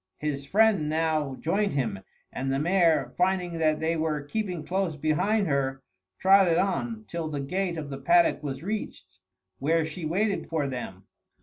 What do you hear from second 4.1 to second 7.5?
keeping close behind her, trotted on till the